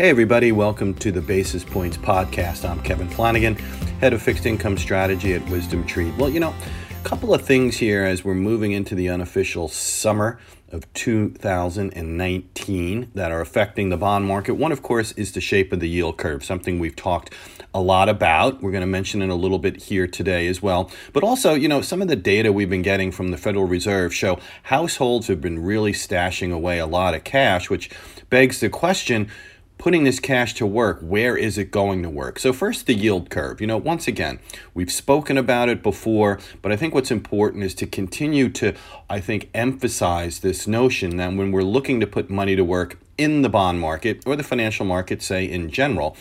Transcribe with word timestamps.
Hey, 0.00 0.08
everybody, 0.08 0.50
welcome 0.50 0.94
to 0.94 1.12
the 1.12 1.20
Basis 1.20 1.62
Points 1.62 1.98
podcast. 1.98 2.66
I'm 2.66 2.80
Kevin 2.80 3.06
Flanagan, 3.06 3.56
head 4.00 4.14
of 4.14 4.22
fixed 4.22 4.46
income 4.46 4.78
strategy 4.78 5.34
at 5.34 5.42
WisdomTree. 5.42 6.16
Well, 6.16 6.30
you 6.30 6.40
know, 6.40 6.54
a 6.98 7.04
couple 7.04 7.34
of 7.34 7.42
things 7.42 7.76
here 7.76 8.06
as 8.06 8.24
we're 8.24 8.32
moving 8.32 8.72
into 8.72 8.94
the 8.94 9.10
unofficial 9.10 9.68
summer 9.68 10.40
of 10.72 10.90
2019 10.94 13.10
that 13.14 13.30
are 13.30 13.42
affecting 13.42 13.90
the 13.90 13.98
bond 13.98 14.24
market. 14.24 14.54
One, 14.54 14.72
of 14.72 14.82
course, 14.82 15.12
is 15.18 15.32
the 15.32 15.40
shape 15.42 15.70
of 15.70 15.80
the 15.80 15.88
yield 15.90 16.16
curve, 16.16 16.42
something 16.42 16.78
we've 16.78 16.96
talked 16.96 17.34
a 17.74 17.82
lot 17.82 18.08
about. 18.08 18.62
We're 18.62 18.70
going 18.70 18.80
to 18.80 18.86
mention 18.86 19.20
it 19.20 19.28
a 19.28 19.34
little 19.34 19.58
bit 19.58 19.82
here 19.82 20.06
today 20.06 20.46
as 20.46 20.62
well. 20.62 20.90
But 21.12 21.24
also, 21.24 21.52
you 21.52 21.68
know, 21.68 21.82
some 21.82 22.00
of 22.00 22.08
the 22.08 22.16
data 22.16 22.54
we've 22.54 22.70
been 22.70 22.80
getting 22.80 23.12
from 23.12 23.32
the 23.32 23.36
Federal 23.36 23.66
Reserve 23.66 24.14
show 24.14 24.38
households 24.62 25.26
have 25.26 25.42
been 25.42 25.62
really 25.62 25.92
stashing 25.92 26.54
away 26.54 26.78
a 26.78 26.86
lot 26.86 27.14
of 27.14 27.22
cash, 27.22 27.68
which 27.68 27.90
begs 28.30 28.60
the 28.60 28.70
question 28.70 29.28
putting 29.80 30.04
this 30.04 30.20
cash 30.20 30.52
to 30.52 30.66
work, 30.66 31.00
where 31.00 31.38
is 31.38 31.56
it 31.56 31.70
going 31.70 32.02
to 32.02 32.10
work? 32.10 32.38
So, 32.38 32.52
first, 32.52 32.86
the 32.86 32.92
yield 32.92 33.30
curve. 33.30 33.62
You 33.62 33.66
know, 33.66 33.78
once 33.78 34.06
again, 34.06 34.38
we've 34.74 34.92
spoken 34.92 35.38
about 35.38 35.70
it 35.70 35.82
before, 35.82 36.38
but 36.60 36.70
I 36.70 36.76
think 36.76 36.92
what's 36.94 37.10
important 37.10 37.64
is 37.64 37.74
to 37.76 37.86
continue 37.86 38.50
to, 38.50 38.74
I 39.08 39.20
think, 39.20 39.48
emphasize 39.54 40.40
this 40.40 40.66
notion 40.66 41.16
that 41.16 41.32
when 41.32 41.50
we're 41.50 41.62
looking 41.62 41.98
to 42.00 42.06
put 42.06 42.28
money 42.28 42.54
to 42.56 42.62
work 42.62 42.98
in 43.16 43.40
the 43.40 43.48
bond 43.48 43.80
market 43.80 44.22
or 44.26 44.36
the 44.36 44.42
financial 44.42 44.84
market, 44.84 45.22
say 45.22 45.46
in 45.50 45.70
general, 45.70 46.14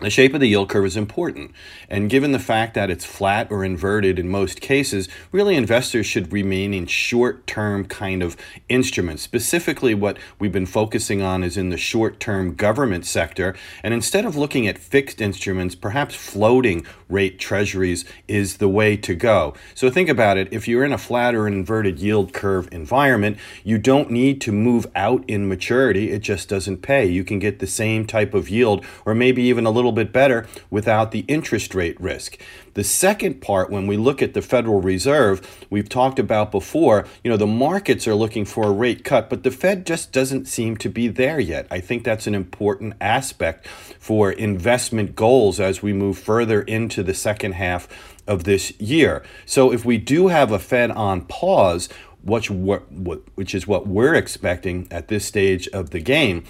the 0.00 0.10
shape 0.10 0.32
of 0.32 0.38
the 0.38 0.46
yield 0.46 0.68
curve 0.68 0.86
is 0.86 0.96
important. 0.96 1.50
And 1.88 2.08
given 2.08 2.30
the 2.30 2.38
fact 2.38 2.74
that 2.74 2.88
it's 2.88 3.04
flat 3.04 3.50
or 3.50 3.64
inverted 3.64 4.16
in 4.16 4.28
most 4.28 4.60
cases, 4.60 5.08
really 5.32 5.56
investors 5.56 6.06
should 6.06 6.32
remain 6.32 6.72
in 6.72 6.86
short 6.86 7.48
term 7.48 7.84
kind 7.84 8.22
of 8.22 8.36
instruments. 8.68 9.24
Specifically, 9.24 9.94
what 9.94 10.16
we've 10.38 10.52
been 10.52 10.66
focusing 10.66 11.20
on 11.20 11.42
is 11.42 11.56
in 11.56 11.70
the 11.70 11.76
short 11.76 12.20
term 12.20 12.54
government 12.54 13.06
sector. 13.06 13.56
And 13.82 13.92
instead 13.92 14.24
of 14.24 14.36
looking 14.36 14.68
at 14.68 14.78
fixed 14.78 15.20
instruments, 15.20 15.74
perhaps 15.74 16.14
floating 16.14 16.86
rate 17.08 17.40
treasuries 17.40 18.04
is 18.28 18.58
the 18.58 18.68
way 18.68 18.96
to 18.98 19.16
go. 19.16 19.54
So 19.74 19.90
think 19.90 20.08
about 20.08 20.36
it 20.36 20.46
if 20.52 20.68
you're 20.68 20.84
in 20.84 20.92
a 20.92 20.98
flat 20.98 21.34
or 21.34 21.48
inverted 21.48 21.98
yield 21.98 22.32
curve 22.32 22.68
environment, 22.70 23.36
you 23.64 23.78
don't 23.78 24.12
need 24.12 24.40
to 24.42 24.52
move 24.52 24.86
out 24.94 25.24
in 25.26 25.48
maturity. 25.48 26.12
It 26.12 26.20
just 26.20 26.48
doesn't 26.48 26.82
pay. 26.82 27.06
You 27.06 27.24
can 27.24 27.40
get 27.40 27.58
the 27.58 27.66
same 27.66 28.06
type 28.06 28.32
of 28.32 28.48
yield 28.48 28.84
or 29.04 29.12
maybe 29.12 29.42
even 29.42 29.66
a 29.66 29.70
little 29.70 29.87
little 29.88 30.04
bit 30.04 30.12
better 30.12 30.46
without 30.70 31.10
the 31.10 31.24
interest 31.28 31.74
rate 31.74 31.98
risk. 32.00 32.38
The 32.74 32.84
second 32.84 33.40
part, 33.40 33.70
when 33.70 33.86
we 33.86 33.96
look 33.96 34.22
at 34.22 34.34
the 34.34 34.42
Federal 34.42 34.80
Reserve, 34.80 35.66
we've 35.70 35.88
talked 35.88 36.18
about 36.18 36.52
before, 36.52 37.06
you 37.24 37.30
know, 37.30 37.36
the 37.36 37.46
markets 37.46 38.06
are 38.06 38.14
looking 38.14 38.44
for 38.44 38.66
a 38.66 38.70
rate 38.70 39.02
cut, 39.02 39.30
but 39.30 39.42
the 39.42 39.50
Fed 39.50 39.86
just 39.86 40.12
doesn't 40.12 40.46
seem 40.46 40.76
to 40.76 40.88
be 40.88 41.08
there 41.08 41.40
yet. 41.40 41.66
I 41.70 41.80
think 41.80 42.04
that's 42.04 42.26
an 42.26 42.34
important 42.34 42.94
aspect 43.00 43.66
for 43.98 44.30
investment 44.30 45.16
goals 45.16 45.58
as 45.58 45.82
we 45.82 45.92
move 45.92 46.18
further 46.18 46.62
into 46.62 47.02
the 47.02 47.14
second 47.14 47.52
half 47.52 47.88
of 48.26 48.44
this 48.44 48.78
year. 48.78 49.24
So 49.46 49.72
if 49.72 49.84
we 49.84 49.96
do 49.96 50.28
have 50.28 50.52
a 50.52 50.58
Fed 50.58 50.90
on 50.90 51.22
pause, 51.22 51.88
which, 52.22 52.50
which 52.50 53.54
is 53.54 53.66
what 53.66 53.86
we're 53.86 54.14
expecting 54.14 54.86
at 54.90 55.08
this 55.08 55.24
stage 55.24 55.66
of 55.68 55.90
the 55.90 56.00
game, 56.00 56.44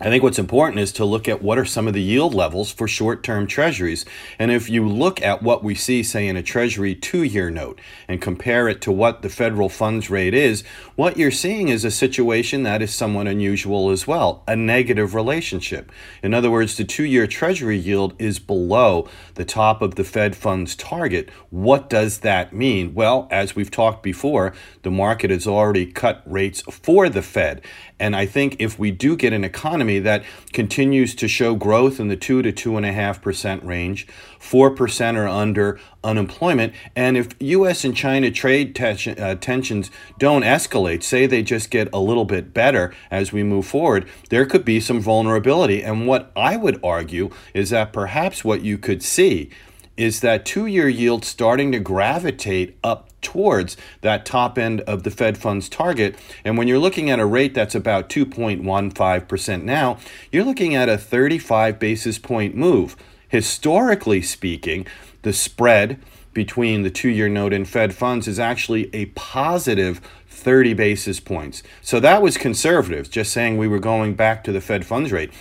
I 0.00 0.08
think 0.10 0.24
what's 0.24 0.40
important 0.40 0.80
is 0.80 0.90
to 0.94 1.04
look 1.04 1.28
at 1.28 1.40
what 1.40 1.56
are 1.56 1.64
some 1.64 1.86
of 1.86 1.94
the 1.94 2.02
yield 2.02 2.34
levels 2.34 2.72
for 2.72 2.88
short 2.88 3.22
term 3.22 3.46
treasuries. 3.46 4.04
And 4.40 4.50
if 4.50 4.68
you 4.68 4.88
look 4.88 5.22
at 5.22 5.40
what 5.40 5.62
we 5.62 5.76
see, 5.76 6.02
say, 6.02 6.26
in 6.26 6.36
a 6.36 6.42
treasury 6.42 6.96
two 6.96 7.22
year 7.22 7.48
note 7.48 7.80
and 8.08 8.20
compare 8.20 8.68
it 8.68 8.80
to 8.82 8.92
what 8.92 9.22
the 9.22 9.28
federal 9.28 9.68
funds 9.68 10.10
rate 10.10 10.34
is, 10.34 10.64
what 10.96 11.16
you're 11.16 11.30
seeing 11.30 11.68
is 11.68 11.84
a 11.84 11.92
situation 11.92 12.64
that 12.64 12.82
is 12.82 12.92
somewhat 12.92 13.28
unusual 13.28 13.90
as 13.90 14.04
well 14.04 14.42
a 14.48 14.56
negative 14.56 15.14
relationship. 15.14 15.92
In 16.24 16.34
other 16.34 16.50
words, 16.50 16.76
the 16.76 16.84
two 16.84 17.04
year 17.04 17.28
treasury 17.28 17.78
yield 17.78 18.14
is 18.18 18.40
below 18.40 19.08
the 19.36 19.44
top 19.44 19.80
of 19.80 19.94
the 19.94 20.04
Fed 20.04 20.34
funds 20.34 20.74
target. 20.74 21.30
What 21.50 21.88
does 21.88 22.18
that 22.18 22.52
mean? 22.52 22.94
Well, 22.94 23.28
as 23.30 23.54
we've 23.54 23.70
talked 23.70 24.02
before, 24.02 24.54
the 24.82 24.90
market 24.90 25.30
has 25.30 25.46
already 25.46 25.86
cut 25.86 26.20
rates 26.26 26.62
for 26.62 27.08
the 27.08 27.22
Fed. 27.22 27.62
And 28.00 28.16
I 28.16 28.26
think 28.26 28.56
if 28.58 28.76
we 28.76 28.90
do 28.90 29.16
get 29.16 29.32
an 29.32 29.44
economy 29.44 29.83
that 29.84 30.24
continues 30.52 31.14
to 31.16 31.28
show 31.28 31.54
growth 31.54 32.00
in 32.00 32.08
the 32.08 32.16
two 32.16 32.42
to 32.42 32.52
two 32.52 32.76
and 32.76 32.86
a 32.86 32.92
half 32.92 33.20
percent 33.22 33.64
range, 33.64 34.06
four 34.38 34.70
percent 34.70 35.16
or 35.16 35.28
under 35.28 35.78
unemployment, 36.02 36.72
and 36.94 37.16
if 37.16 37.28
U.S. 37.40 37.84
and 37.84 37.96
China 37.96 38.30
trade 38.30 38.74
tension, 38.74 39.18
uh, 39.18 39.34
tensions 39.34 39.90
don't 40.18 40.42
escalate, 40.42 41.02
say 41.02 41.26
they 41.26 41.42
just 41.42 41.70
get 41.70 41.88
a 41.92 41.98
little 41.98 42.24
bit 42.24 42.52
better 42.52 42.94
as 43.10 43.32
we 43.32 43.42
move 43.42 43.66
forward, 43.66 44.06
there 44.30 44.46
could 44.46 44.64
be 44.64 44.80
some 44.80 45.00
vulnerability. 45.00 45.82
And 45.82 46.06
what 46.06 46.30
I 46.36 46.56
would 46.56 46.78
argue 46.84 47.30
is 47.54 47.70
that 47.70 47.92
perhaps 47.92 48.44
what 48.44 48.62
you 48.62 48.78
could 48.78 49.02
see 49.02 49.50
is 49.96 50.20
that 50.20 50.44
two 50.44 50.66
year 50.66 50.88
yield 50.88 51.24
starting 51.24 51.72
to 51.72 51.78
gravitate 51.78 52.76
up 52.82 53.08
towards 53.20 53.76
that 54.02 54.26
top 54.26 54.58
end 54.58 54.80
of 54.82 55.02
the 55.02 55.10
Fed 55.10 55.38
funds 55.38 55.68
target. 55.68 56.16
And 56.44 56.58
when 56.58 56.68
you're 56.68 56.78
looking 56.78 57.10
at 57.10 57.18
a 57.18 57.26
rate 57.26 57.54
that's 57.54 57.74
about 57.74 58.08
2.15% 58.08 59.62
now, 59.62 59.98
you're 60.30 60.44
looking 60.44 60.74
at 60.74 60.88
a 60.88 60.98
35 60.98 61.78
basis 61.78 62.18
point 62.18 62.54
move. 62.54 62.96
Historically 63.28 64.22
speaking, 64.22 64.86
the 65.22 65.32
spread 65.32 65.98
between 66.32 66.82
the 66.82 66.90
two 66.90 67.08
year 67.08 67.28
note 67.28 67.52
and 67.52 67.68
Fed 67.68 67.94
funds 67.94 68.28
is 68.28 68.38
actually 68.38 68.94
a 68.94 69.06
positive 69.06 70.00
30 70.28 70.74
basis 70.74 71.20
points. 71.20 71.62
So 71.80 72.00
that 72.00 72.20
was 72.20 72.36
conservative, 72.36 73.10
just 73.10 73.32
saying 73.32 73.56
we 73.56 73.68
were 73.68 73.78
going 73.78 74.14
back 74.14 74.44
to 74.44 74.52
the 74.52 74.60
Fed 74.60 74.84
funds 74.84 75.10
rate. 75.10 75.32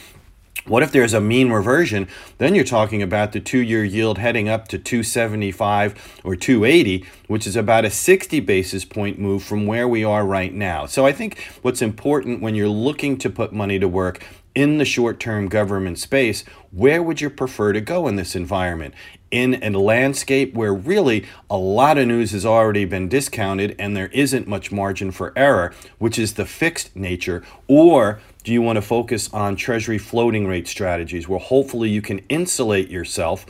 What 0.65 0.81
if 0.81 0.93
there's 0.93 1.13
a 1.13 1.19
mean 1.19 1.51
reversion? 1.51 2.07
Then 2.37 2.55
you're 2.55 2.63
talking 2.63 3.01
about 3.01 3.33
the 3.33 3.41
two 3.41 3.59
year 3.59 3.83
yield 3.83 4.17
heading 4.17 4.47
up 4.47 4.69
to 4.69 4.77
275 4.77 6.21
or 6.23 6.37
280, 6.37 7.05
which 7.27 7.45
is 7.45 7.57
about 7.57 7.83
a 7.83 7.89
60 7.89 8.39
basis 8.39 8.85
point 8.85 9.19
move 9.19 9.43
from 9.43 9.65
where 9.65 9.89
we 9.89 10.05
are 10.05 10.25
right 10.25 10.53
now. 10.53 10.85
So 10.85 11.05
I 11.05 11.11
think 11.11 11.37
what's 11.63 11.81
important 11.81 12.41
when 12.41 12.55
you're 12.55 12.69
looking 12.69 13.17
to 13.17 13.29
put 13.29 13.51
money 13.51 13.77
to 13.77 13.89
work 13.89 14.25
in 14.55 14.77
the 14.77 14.85
short 14.85 15.19
term 15.19 15.47
government 15.47 15.99
space, 15.99 16.43
where 16.71 17.01
would 17.01 17.21
you 17.21 17.29
prefer 17.29 17.73
to 17.73 17.81
go 17.81 18.07
in 18.07 18.15
this 18.15 18.35
environment? 18.35 18.93
In 19.31 19.55
a 19.63 19.71
landscape 19.71 20.53
where 20.53 20.73
really 20.73 21.25
a 21.49 21.57
lot 21.57 21.97
of 21.97 22.07
news 22.07 22.31
has 22.31 22.45
already 22.45 22.85
been 22.85 23.09
discounted 23.09 23.75
and 23.79 23.97
there 23.97 24.09
isn't 24.09 24.47
much 24.47 24.71
margin 24.71 25.11
for 25.11 25.33
error, 25.35 25.73
which 25.97 26.19
is 26.19 26.33
the 26.33 26.45
fixed 26.45 26.95
nature, 26.95 27.43
or 27.67 28.19
do 28.43 28.51
you 28.51 28.61
want 28.61 28.75
to 28.75 28.81
focus 28.81 29.33
on 29.33 29.55
treasury 29.55 29.97
floating 29.97 30.45
rate 30.45 30.67
strategies 30.67 31.27
where 31.27 31.39
hopefully 31.39 31.89
you 31.89 32.01
can 32.01 32.19
insulate 32.29 32.89
yourself 32.89 33.45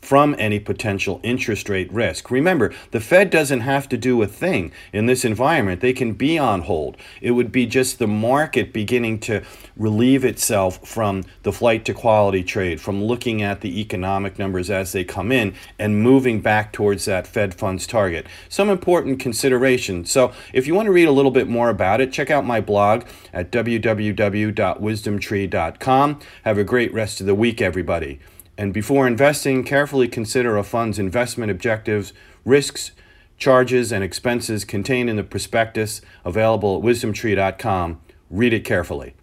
from 0.00 0.34
any 0.38 0.58
potential 0.58 1.20
interest 1.22 1.68
rate 1.68 1.92
risk. 1.92 2.30
Remember, 2.30 2.72
the 2.90 3.00
Fed 3.00 3.28
doesn't 3.30 3.60
have 3.60 3.88
to 3.88 3.96
do 3.96 4.20
a 4.22 4.26
thing 4.26 4.72
in 4.92 5.06
this 5.06 5.24
environment. 5.24 5.80
They 5.80 5.92
can 5.92 6.14
be 6.14 6.36
on 6.38 6.62
hold. 6.62 6.96
It 7.20 7.32
would 7.32 7.52
be 7.52 7.66
just 7.66 7.98
the 7.98 8.06
market 8.06 8.72
beginning 8.72 9.18
to 9.20 9.42
relieve 9.76 10.24
itself 10.24 10.86
from 10.86 11.24
the 11.42 11.52
flight 11.52 11.84
to 11.84 11.92
quality 11.94 12.42
trade, 12.42 12.80
from 12.80 13.04
looking 13.04 13.42
at 13.42 13.60
the 13.60 13.80
economic 13.80 14.38
numbers 14.38 14.70
as 14.70 14.92
they 14.92 15.04
come 15.04 15.30
in 15.32 15.54
and 15.78 16.02
moving 16.02 16.40
back 16.40 16.72
towards 16.72 17.04
that 17.04 17.26
Fed 17.26 17.54
funds 17.54 17.86
target. 17.86 18.26
Some 18.48 18.70
important 18.70 19.20
considerations. 19.20 20.10
So, 20.10 20.32
if 20.52 20.66
you 20.66 20.74
want 20.74 20.86
to 20.86 20.92
read 20.92 21.08
a 21.08 21.12
little 21.12 21.30
bit 21.30 21.48
more 21.48 21.70
about 21.70 22.00
it, 22.00 22.12
check 22.12 22.30
out 22.30 22.44
my 22.44 22.60
blog 22.60 23.04
at 23.32 23.52
www.wisdomtree.com. 23.52 26.20
Have 26.44 26.58
a 26.58 26.64
great 26.64 26.92
rest 26.92 27.20
of 27.20 27.26
the 27.26 27.34
week, 27.34 27.60
everybody. 27.60 28.20
And 28.58 28.74
before 28.74 29.06
investing, 29.06 29.62
carefully 29.62 30.08
consider 30.08 30.56
a 30.56 30.64
fund's 30.64 30.98
investment 30.98 31.52
objectives, 31.52 32.12
risks, 32.44 32.90
charges, 33.38 33.92
and 33.92 34.02
expenses 34.02 34.64
contained 34.64 35.08
in 35.08 35.14
the 35.14 35.22
prospectus 35.22 36.02
available 36.24 36.76
at 36.76 36.82
wisdomtree.com. 36.82 38.00
Read 38.28 38.52
it 38.52 38.64
carefully. 38.64 39.14